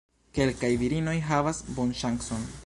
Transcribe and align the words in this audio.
Kelkaj 0.37 0.71
virinoj 0.83 1.15
havas 1.29 1.61
bonŝancon. 1.77 2.51